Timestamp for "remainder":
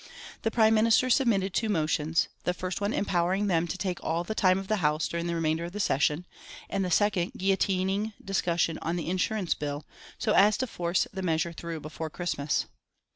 5.35-5.65